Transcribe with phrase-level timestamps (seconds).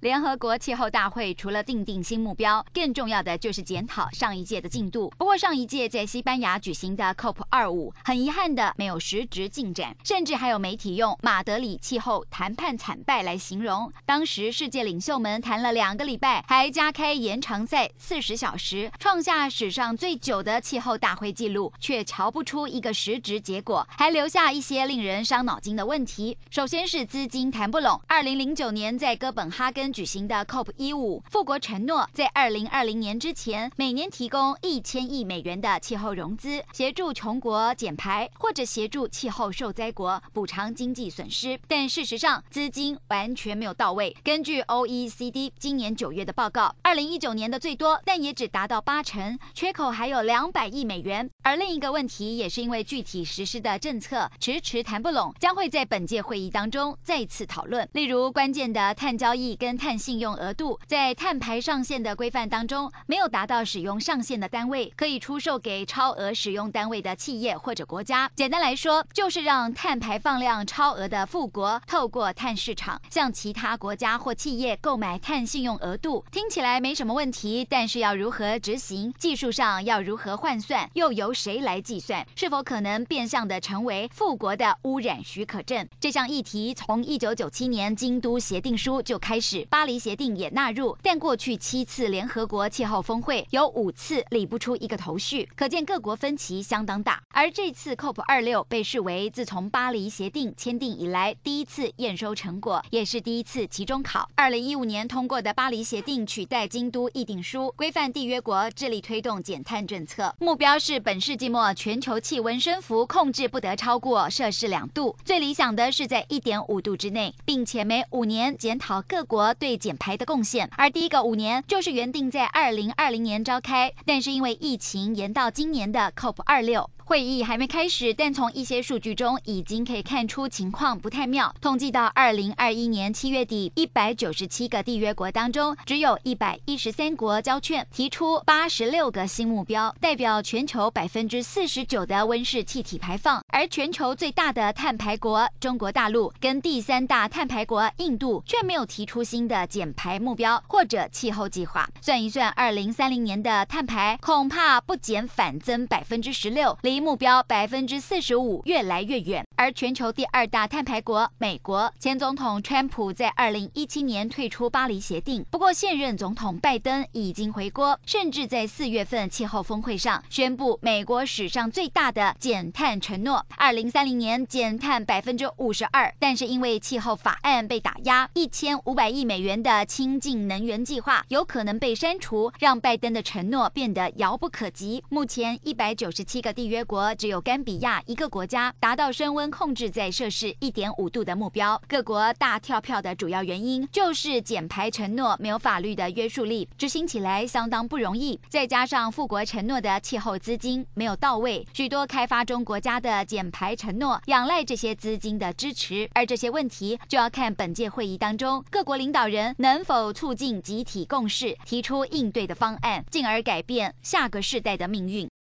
[0.00, 5.12] 联合国气候大会除了定定新目标，更重要的就是检讨上一届的进度。
[5.18, 13.92] 不过，上一届在西班牙举行的 COP 二五，很遗憾的没有实质进展，甚至还有媒体用马德里气候谈判惨败来形容。
[14.06, 26.38] 当时世界领袖们谈了两个礼拜，还加开延长赛四十小时，创下史上最久的气候大会纪录，却瞧不出一个实质结果，还留下一些令人伤脑筋的问题。
[26.48, 28.00] 首先是资金谈不拢。
[28.06, 29.89] 二零零九年在哥本哈根。
[29.92, 41.58] 举行的 COP 一五，富国承诺在二零二零年之前，每年提供一千亿美元的气候融资，协助穷国减排，或者协助气候受灾国补偿经济损失。
[41.66, 44.16] 但事实上，资金完全没有到位。
[44.22, 51.28] 根据 OECD 今年九月的报告，二零一九年的最多，但也只达到八成，缺口还有两百亿美元。
[51.42, 57.88] 而另一个问题，也是因为具体实施的政策迟迟谈不拢，将会在本届会议当中再次讨论。
[57.92, 68.30] 例如，关键的碳交易跟碳信用额度，在碳排上限的规范当中没有达到使用上限的单位，可以出售给超额使用单位的企业或者国家。
[68.36, 76.22] 简单来说，就是让碳排放量超额的富国透过碳市场向其他国家或企业购买碳信用额度。
[76.30, 79.10] 听起来没什么问题，但是要如何执行？
[79.18, 80.90] 技术上要如何换算？
[80.92, 82.26] 又由谁来计算？
[82.36, 85.88] 是否可能变相的成为富国的污染许可证？
[85.98, 89.66] 这项议题从一九九七年京都协定书就开始。
[89.70, 97.22] 巴黎协定也纳入，但过去七次联合国气候峰会有五次理不出一个头绪，可见各国分歧相当大。
[97.28, 104.28] 而这次 COP 二六被视为自从巴黎协定签订以来第一次验收成果，也是第一次期中考。
[104.34, 119.54] 二零一五年通过的巴黎协定取代京都议定书，规范缔约国致力推动减碳政策，目标是本世纪末全球气温升幅控制不得超过摄氏两度，最理想的是在一点五度之内，并且每五年检讨各国。
[119.60, 126.88] 对减排的贡献，而第一个五年就是原定在二零二零年召开，但是因为疫情延到今年的 COP 二六。
[127.10, 131.52] 会议还没开始，但从一些数据中已经可以看出情况不太妙。
[131.60, 143.42] 统计到二零二一年七月底，一百九十七个缔约国当中，只有一百一十三国交卷，提出八十六个新目标，代表全球百分之四十九的温室气体排放。
[143.48, 151.88] 而全球最大的碳排国中国大陆跟第三大碳排国印度却没有提出新的减排目标或者气候计划。
[152.00, 176.12] 算一算，二零三零年的碳排恐怕不减反增百分之十六，离目标百分之四十五越来越远，而全球第二大碳排国美国前总统川普在二零一七年退出巴黎协定，不过现任总统拜登已经回国，甚至在四月份气候峰会上宣布美国史上最大的减碳承诺：二零三零年减碳百分之五十二。
[176.18, 185.02] 但是因为气候法案被打压，一千五百亿美元的清净能源计划有可能被删除，让拜登的承诺变得遥不可及。
[185.08, 191.80] 目前一百九十七个缔约国只有甘比亚一个国家达到升温控制在摄氏一点五度的目标。
[191.86, 198.40] 各国大跳票的主要原因就是减排承诺没有法律的约束力，执行起来相当不容易。
[198.48, 206.10] 再加上富国承诺的气候资金没有到位，许多开发中国家的减排承诺仰赖这些资金的支持。
[206.12, 215.28] 而这些问题就要看本届会议当中各国领导人能否促进集体共识，提出应对的方案，进而改变下个世代的命运。